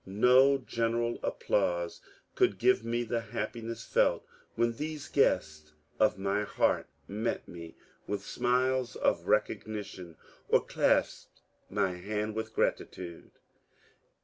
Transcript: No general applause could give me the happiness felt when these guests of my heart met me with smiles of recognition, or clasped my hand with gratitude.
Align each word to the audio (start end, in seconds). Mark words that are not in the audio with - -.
No 0.07 0.57
general 0.57 1.19
applause 1.21 2.01
could 2.33 2.57
give 2.57 2.83
me 2.83 3.03
the 3.03 3.21
happiness 3.21 3.85
felt 3.85 4.25
when 4.55 4.73
these 4.77 5.07
guests 5.07 5.73
of 5.99 6.17
my 6.17 6.41
heart 6.41 6.87
met 7.07 7.47
me 7.47 7.75
with 8.07 8.25
smiles 8.25 8.95
of 8.95 9.27
recognition, 9.27 10.17
or 10.49 10.65
clasped 10.65 11.41
my 11.69 11.91
hand 11.97 12.33
with 12.33 12.55
gratitude. 12.55 13.29